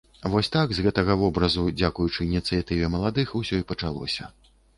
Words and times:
Вось 0.35 0.47
так 0.53 0.71
з 0.77 0.85
гэтага 0.85 1.17
вобразу 1.23 1.65
дзякуючы 1.81 2.19
ініцыятыве 2.29 2.91
маладых 2.95 3.37
усё 3.43 3.61
і 3.61 3.67
пачалося. 3.75 4.33